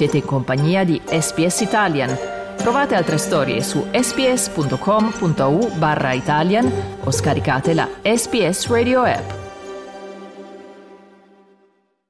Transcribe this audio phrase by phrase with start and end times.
[0.00, 2.08] Siete in compagnia di SPS Italian.
[2.56, 6.64] Trovate altre storie su sps.com.au barra Italian
[7.04, 9.28] o scaricate la SPS Radio app.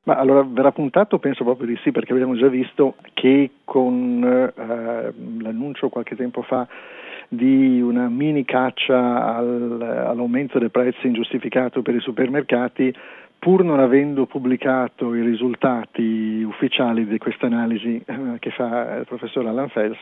[0.05, 1.19] Ma allora verrà puntato?
[1.19, 5.13] Penso proprio di sì, perché abbiamo già visto che con eh,
[5.43, 6.69] l'annuncio qualche tempo fa
[7.27, 12.95] di una mini caccia al, all'aumento dei prezzi ingiustificato per i supermercati,
[13.41, 19.47] pur non avendo pubblicato i risultati ufficiali di questa analisi eh, che fa il professor
[19.47, 19.99] Alan Fels,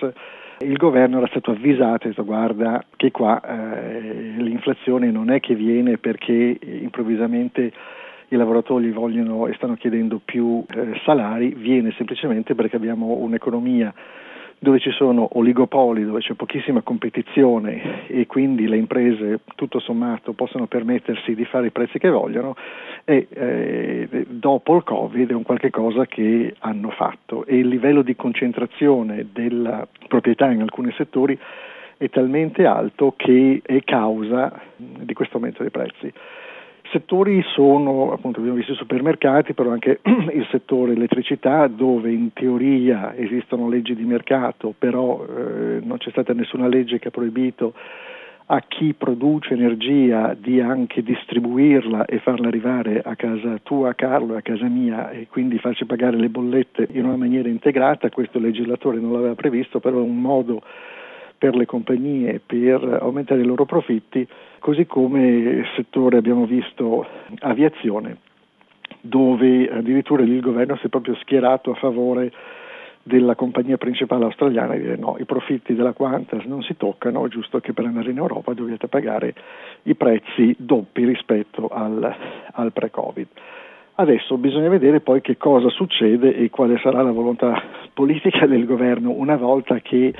[0.58, 5.54] il governo era stato avvisato e detto guarda che qua eh, l'inflazione non è che
[5.54, 7.72] viene perché improvvisamente
[8.30, 13.94] i lavoratori vogliono e stanno chiedendo più eh, salari, viene semplicemente perché abbiamo un'economia
[14.58, 20.66] dove ci sono oligopoli, dove c'è pochissima competizione e quindi le imprese tutto sommato possono
[20.66, 22.56] permettersi di fare i prezzi che vogliono
[23.04, 27.44] e eh, dopo il Covid è un qualche cosa che hanno fatto.
[27.46, 31.38] E il livello di concentrazione della proprietà in alcuni settori
[31.96, 36.12] è talmente alto che è causa di questo aumento dei prezzi
[36.90, 43.14] settori sono, appunto abbiamo visto i supermercati, però anche il settore elettricità dove in teoria
[43.16, 47.74] esistono leggi di mercato, però eh, non c'è stata nessuna legge che ha proibito
[48.50, 54.38] a chi produce energia di anche distribuirla e farla arrivare a casa tua Carlo e
[54.38, 58.44] a casa mia e quindi farci pagare le bollette in una maniera integrata, questo il
[58.44, 60.62] legislatore non l'aveva previsto, però è un modo
[61.38, 64.26] per le compagnie per aumentare i loro profitti,
[64.58, 67.06] così come settore abbiamo visto
[67.38, 68.18] aviazione,
[69.00, 72.32] dove addirittura il governo si è proprio schierato a favore
[73.04, 77.28] della compagnia principale australiana e dire no, i profitti della Qantas non si toccano, è
[77.28, 79.34] giusto che per andare in Europa dovete pagare
[79.84, 82.14] i prezzi doppi rispetto al,
[82.52, 83.26] al pre-Covid.
[83.94, 87.60] Adesso bisogna vedere poi che cosa succede e quale sarà la volontà
[87.94, 90.14] politica del governo una volta che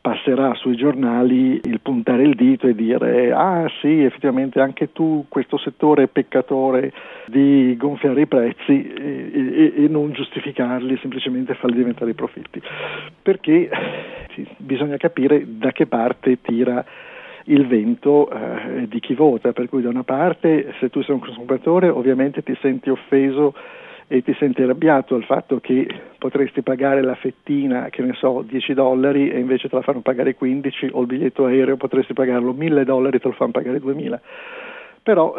[0.00, 5.58] passerà sui giornali il puntare il dito e dire ah sì effettivamente anche tu questo
[5.58, 6.92] settore è peccatore
[7.26, 12.60] di gonfiare i prezzi e, e, e non giustificarli semplicemente farli diventare profitti.
[13.20, 13.68] Perché
[14.56, 16.84] bisogna capire da che parte tira
[17.44, 21.20] il vento eh, di chi vota per cui da una parte se tu sei un
[21.20, 23.54] consumatore ovviamente ti senti offeso
[24.10, 25.86] e ti senti arrabbiato al fatto che
[26.16, 30.34] potresti pagare la fettina, che ne so, 10 dollari e invece te la fanno pagare
[30.34, 34.20] 15 o il biglietto aereo potresti pagarlo 1000 dollari e te lo fanno pagare 2000.
[35.02, 35.34] Però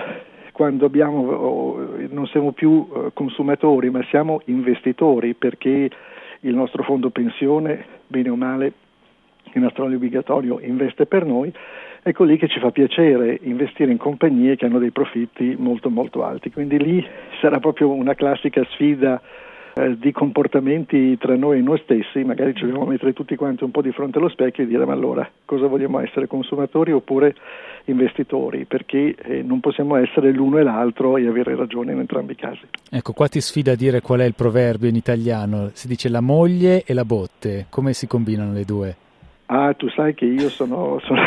[0.51, 1.77] quando abbiamo,
[2.09, 5.89] non siamo più eh, consumatori ma siamo investitori perché
[6.41, 8.73] il nostro fondo pensione, bene o male,
[9.53, 11.51] il nostro obbligatorio investe per noi,
[12.01, 16.23] ecco lì che ci fa piacere investire in compagnie che hanno dei profitti molto molto
[16.23, 16.51] alti.
[16.51, 17.05] Quindi lì
[17.41, 19.21] sarà proprio una classica sfida
[19.79, 23.71] eh, di comportamenti tra noi e noi stessi, magari ci dobbiamo mettere tutti quanti un
[23.71, 27.35] po' di fronte allo specchio e dire ma allora cosa vogliamo essere, consumatori oppure
[27.85, 32.35] investitori, perché eh, non possiamo essere l'uno e l'altro e avere ragione in entrambi i
[32.35, 32.65] casi.
[32.89, 36.21] Ecco, qua ti sfida a dire qual è il proverbio in italiano, si dice la
[36.21, 38.95] moglie e la botte, come si combinano le due?
[39.51, 41.21] Ah, tu sai che io sono, sono,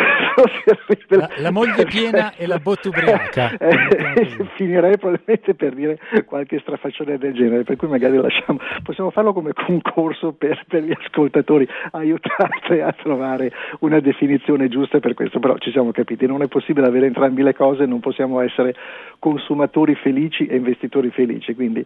[1.09, 3.50] la, la, moglie piena e la botte ubriaca.
[3.62, 9.32] Eh, finirei probabilmente per dire qualche strafaccione del genere, per cui magari lasciamo, possiamo farlo
[9.32, 15.56] come concorso per, per gli ascoltatori, aiutarti a trovare una definizione giusta per questo, però
[15.59, 18.75] ci siamo capiti, non è possibile avere entrambi le cose, non possiamo essere
[19.19, 21.84] consumatori felici e investitori felici, quindi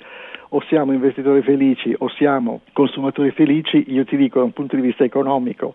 [0.51, 4.83] o siamo investitori felici o siamo consumatori felici, io ti dico da un punto di
[4.83, 5.75] vista economico,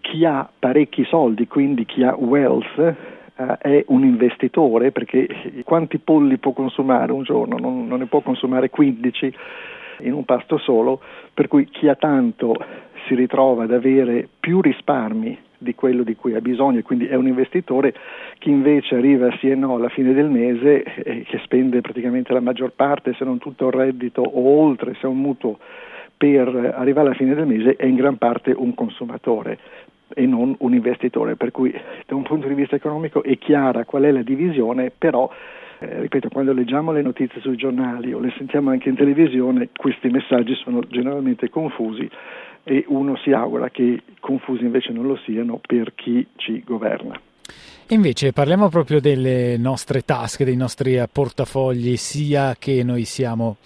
[0.00, 5.26] chi ha parecchi soldi, quindi chi ha wealth, eh, è un investitore perché
[5.64, 7.56] quanti polli può consumare un giorno?
[7.58, 9.34] Non, non ne può consumare 15
[10.00, 11.00] in un pasto solo,
[11.34, 12.54] per cui chi ha tanto
[13.06, 17.26] si ritrova ad avere più risparmi di quello di cui ha bisogno quindi è un
[17.26, 17.92] investitore,
[18.38, 22.40] chi invece arriva sì e no alla fine del mese e che spende praticamente la
[22.40, 25.58] maggior parte, se non tutto il reddito o oltre, se è un mutuo
[26.16, 29.58] per arrivare alla fine del mese è in gran parte un consumatore
[30.14, 31.72] e non un investitore, per cui
[32.06, 35.30] da un punto di vista economico è chiara qual è la divisione, però
[35.80, 40.08] eh, ripeto, quando leggiamo le notizie sui giornali o le sentiamo anche in televisione, questi
[40.08, 42.08] messaggi sono generalmente confusi
[42.64, 47.18] e uno si augura che confusi invece non lo siano per chi ci governa.
[47.90, 53.56] Invece parliamo proprio delle nostre tasche, dei nostri portafogli, sia che noi siamo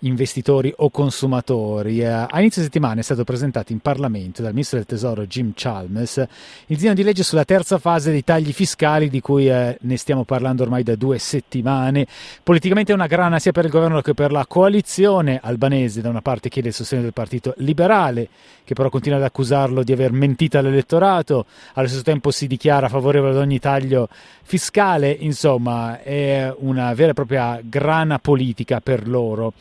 [0.00, 2.00] investitori o consumatori.
[2.00, 6.16] Eh, a inizio settimana è stato presentato in Parlamento dal ministro del Tesoro Jim Chalmers
[6.18, 10.24] il disegno di legge sulla terza fase dei tagli fiscali di cui eh, ne stiamo
[10.24, 12.06] parlando ormai da due settimane.
[12.42, 16.00] Politicamente è una grana sia per il governo che per la coalizione albanese.
[16.00, 18.28] Da una parte chiede il sostegno del Partito Liberale,
[18.64, 23.32] che però continua ad accusarlo di aver mentito all'elettorato, allo stesso tempo si dichiara favorevole
[23.32, 24.08] ad ogni taglio
[24.42, 29.52] fiscale, insomma è una vera e propria grana politica per loro.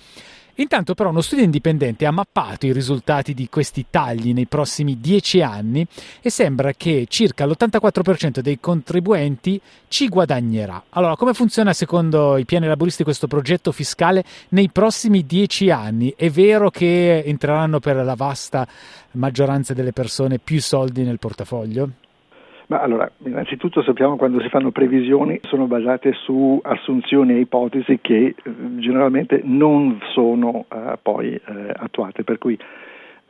[0.59, 5.41] Intanto però uno studio indipendente ha mappato i risultati di questi tagli nei prossimi dieci
[5.41, 5.85] anni
[6.19, 10.85] e sembra che circa l'84% dei contribuenti ci guadagnerà.
[10.89, 16.13] Allora, come funziona secondo i piani laboristi questo progetto fiscale nei prossimi dieci anni?
[16.17, 18.67] È vero che entreranno per la vasta
[19.11, 21.89] maggioranza delle persone più soldi nel portafoglio?
[22.67, 28.35] Ma allora, innanzitutto sappiamo quando si fanno previsioni sono basate su assunzioni e ipotesi che
[28.35, 31.41] eh, generalmente non sono eh, poi eh,
[31.73, 32.59] attuate, per cui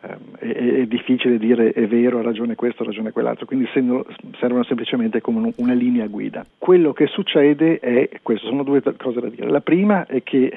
[0.02, 0.48] ehm, è,
[0.80, 5.54] è, difficile dire è vero, ha ragione questo, ha ragione quell'altro, quindi servono semplicemente come
[5.58, 6.44] una linea guida.
[6.58, 9.48] Quello che succede è questo, sono due cose da dire.
[9.52, 10.52] La prima è che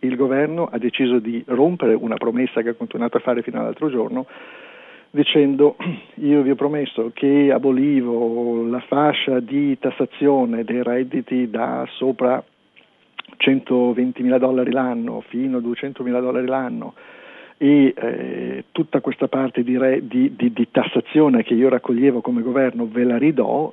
[0.00, 3.88] il governo ha deciso di rompere una promessa che ha continuato a fare fino all'altro
[3.88, 4.26] giorno
[5.10, 5.76] dicendo
[6.16, 12.42] io vi ho promesso che abolivo la fascia di tassazione dei redditi da sopra
[13.36, 16.94] 120 mila dollari l'anno fino a 200 mila dollari l'anno.
[17.60, 22.40] E eh, tutta questa parte di, re, di, di, di, tassazione che io raccoglievo come
[22.40, 23.72] governo ve la ridò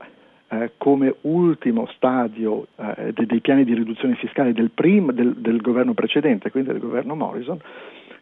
[0.49, 5.61] eh, come ultimo stadio eh, dei, dei, piani di riduzione fiscale del, prim, del, del,
[5.61, 7.59] governo precedente, quindi del governo Morrison,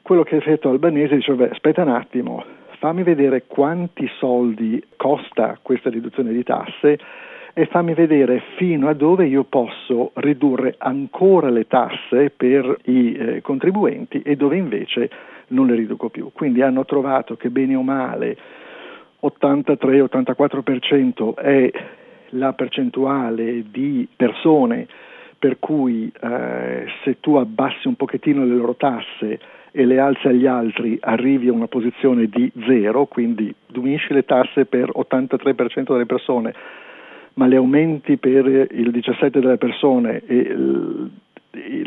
[0.01, 2.44] quello che ha fatto Albanese dice, beh, aspetta un attimo,
[2.84, 7.00] fammi vedere quanti soldi costa questa riduzione di tasse
[7.54, 13.42] e fammi vedere fino a dove io posso ridurre ancora le tasse per i eh,
[13.42, 15.10] contribuenti e dove invece
[15.48, 16.32] non le riduco più.
[16.34, 18.36] Quindi hanno trovato che bene o male
[19.22, 21.72] 83-84% è
[22.32, 24.88] la percentuale di persone
[25.44, 29.40] per cui eh, se tu abbassi un pochettino le loro tasse
[29.74, 34.63] e le alzi agli altri arrivi a una posizione di zero, quindi diminuisci le tasse
[34.63, 36.54] per 83% delle persone,
[37.34, 40.56] ma le aumenti per il 17% delle persone e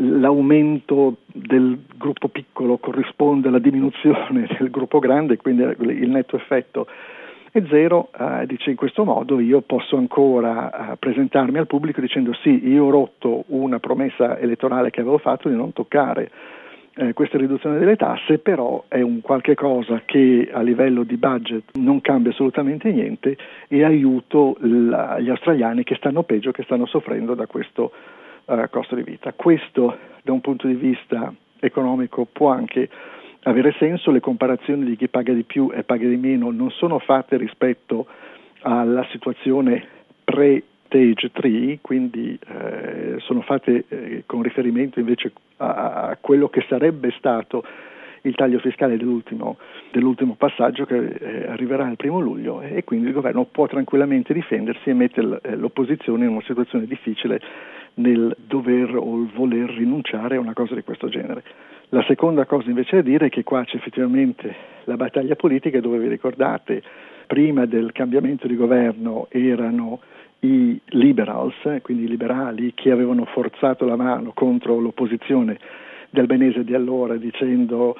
[0.00, 6.86] l'aumento del gruppo piccolo corrisponde alla diminuzione del gruppo grande, quindi il netto effetto
[7.52, 12.32] è zero, eh, dice in questo modo io posso ancora eh, presentarmi al pubblico dicendo
[12.34, 16.30] sì, io ho rotto una promessa elettorale che avevo fatto di non toccare
[16.98, 21.76] eh, questa riduzione delle tasse, però è un qualche cosa che a livello di budget
[21.76, 23.36] non cambia assolutamente niente
[23.68, 27.92] e aiuto la, gli australiani che stanno peggio, che stanno soffrendo da questo
[28.46, 29.32] uh, costo di vita.
[29.34, 32.88] Questo da un punto di vista economico può anche
[33.46, 36.98] avere senso, le comparazioni di chi paga di più e paga di meno non sono
[36.98, 38.06] fatte rispetto
[38.62, 39.86] alla situazione
[40.24, 46.64] pre stage 3, quindi eh, sono fatte eh, con riferimento invece a, a, quello che
[46.68, 47.64] sarebbe stato
[48.22, 49.56] il taglio fiscale dell'ultimo,
[49.92, 54.90] dell'ultimo passaggio che eh, arriverà il primo luglio e quindi il governo può tranquillamente difendersi
[54.90, 57.40] e mettere eh, l'opposizione in una situazione difficile
[57.94, 61.42] nel dover o voler rinunciare a una cosa di questo genere.
[61.90, 64.54] La seconda cosa invece da dire è che qua c'è effettivamente
[64.84, 66.82] la battaglia politica dove vi ricordate
[67.28, 70.00] prima del cambiamento di governo erano
[70.40, 75.58] i liberals, quindi i liberali che avevano forzato la mano contro l'opposizione
[76.10, 77.96] di albanese di allora dicendo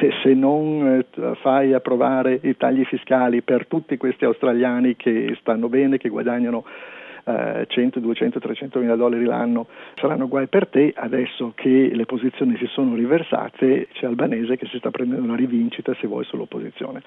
[0.00, 5.68] se, se, non eh, fai approvare i tagli fiscali per tutti questi australiani che stanno
[5.68, 6.64] bene, che guadagnano
[7.24, 10.92] eh, 100, 200, 300 mila dollari l'anno, saranno guai per te.
[10.94, 15.94] Adesso che le posizioni si sono riversate, c'è Albanese che si sta prendendo una rivincita,
[16.00, 17.02] se vuoi, sull'opposizione.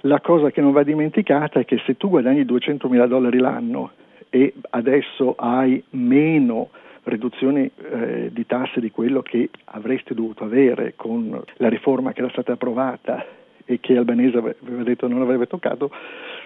[0.00, 3.92] La cosa che non va dimenticata è che se tu guadagni 200 mila dollari l'anno
[4.28, 6.70] e adesso hai meno
[7.04, 12.30] riduzioni eh, di tasse di quello che avresti dovuto avere con la riforma che era
[12.30, 13.24] stata approvata
[13.64, 15.90] e che Albanese aveva detto non avrebbe toccato,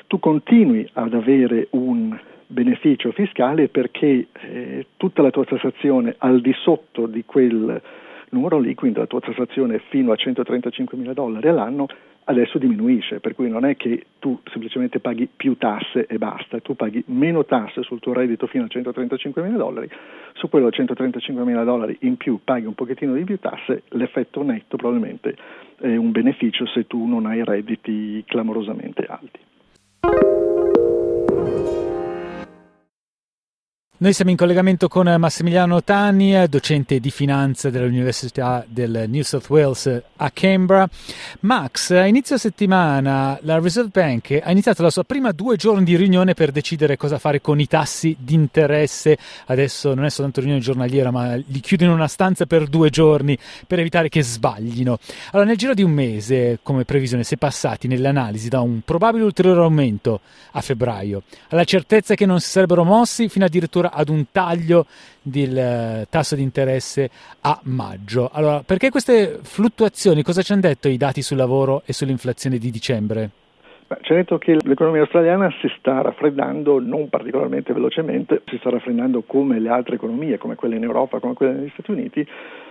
[0.07, 2.19] tu continui ad avere un
[2.51, 7.81] beneficio fiscale perché eh, tutta la tua tassazione al di sotto di quel
[8.31, 11.87] numero lì, quindi la tua tassazione fino a 135 mila dollari all'anno,
[12.25, 16.77] adesso diminuisce, per cui non è che tu semplicemente paghi più tasse e basta, tu
[16.77, 19.89] paghi meno tasse sul tuo reddito fino a 135 mila dollari,
[20.35, 24.43] su quello a 135 mila dollari in più paghi un pochettino di più tasse, l'effetto
[24.43, 25.37] netto probabilmente
[25.81, 30.50] è un beneficio se tu non hai redditi clamorosamente alti.
[34.03, 40.03] Noi siamo in collegamento con Massimiliano Tani, docente di finanza dell'Università del New South Wales
[40.17, 40.89] a Canberra.
[41.41, 45.97] Max, a inizio settimana la Reserve Bank ha iniziato la sua prima due giorni di
[45.97, 49.19] riunione per decidere cosa fare con i tassi di interesse.
[49.45, 53.37] Adesso non è soltanto riunione giornaliera, ma li chiude in una stanza per due giorni
[53.67, 54.99] per evitare che sbaglino.
[55.33, 59.25] Allora, nel giro di un mese, come previsione, si è passati nell'analisi da un probabile
[59.25, 60.21] ulteriore aumento
[60.53, 64.87] a febbraio alla certezza che non si sarebbero mossi fino addirittura ad un taglio
[65.23, 68.31] del eh, tasso di interesse a maggio.
[68.33, 70.23] Allora, perché queste fluttuazioni?
[70.23, 73.31] Cosa ci hanno detto i dati sul lavoro e sull'inflazione di dicembre?
[74.03, 79.23] Ci ha detto che l'economia australiana si sta raffreddando non particolarmente velocemente, si sta raffreddando
[79.27, 82.25] come le altre economie, come quelle in Europa, come quelle negli Stati Uniti,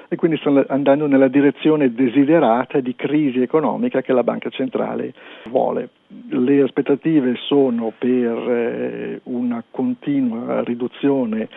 [0.08, 5.14] e quindi stanno andando nella direzione desiderata di crisi economica che la banca centrale
[5.50, 5.90] vuole.
[6.30, 11.50] Le aspettative sono per eh, una continua riduzione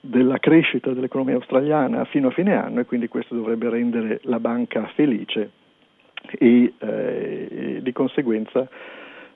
[0.00, 4.90] della crescita dell'economia australiana fino a fine anno e quindi questo dovrebbe rendere la banca
[4.94, 5.50] felice
[6.38, 8.68] e, eh, di conseguenza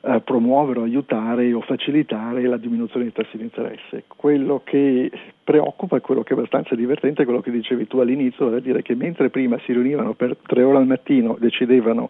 [0.00, 4.05] eh, promuovere, aiutare o facilitare la diminuzione dei tassi di interesse.
[4.07, 5.11] Quello che
[5.43, 8.61] preoccupa e quello che è abbastanza divertente è quello che dicevi tu all'inizio, vale a
[8.61, 12.09] dire che mentre prima si riunivano per tre ore al mattino, decidevano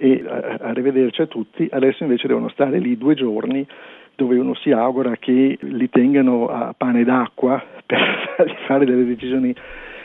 [0.00, 3.66] e arrivederci a tutti, adesso invece devono stare lì due giorni
[4.14, 9.54] dove uno si augura che li tengano a pane d'acqua per fare delle decisioni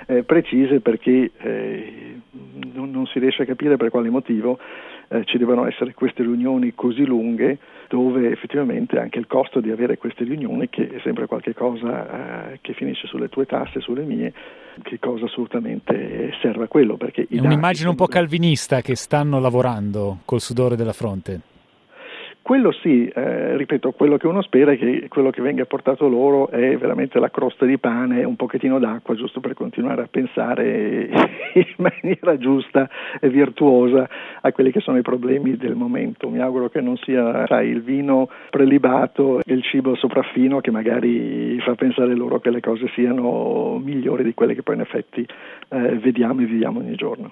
[0.07, 2.12] eh, precise perché eh,
[2.73, 4.59] non, non, si riesce a capire per quale motivo
[5.09, 9.97] eh, ci devono essere queste riunioni così lunghe dove effettivamente anche il costo di avere
[9.97, 14.33] queste riunioni, che è sempre qualcosa eh, che finisce sulle tue tasse, sulle mie,
[14.81, 16.97] che cosa assolutamente serve a quello.
[16.97, 21.52] Perché è un'immagine un po' calvinista che stanno lavorando col sudore della fronte.
[22.43, 26.49] Quello sì, eh, ripeto, quello che uno spera è che quello che venga portato loro
[26.49, 31.07] è veramente la crosta di pane un pochettino d'acqua, giusto per continuare a pensare
[31.55, 32.89] in maniera giusta
[33.21, 34.09] e virtuosa
[34.41, 36.27] a quelli che sono i problemi del momento.
[36.27, 41.57] Mi auguro che non sia sai, il vino prelibato e il cibo sopraffino che magari
[41.61, 45.25] fa pensare loro che le cose siano migliori di quelle che poi in effetti
[45.69, 47.31] eh, vediamo e viviamo ogni giorno.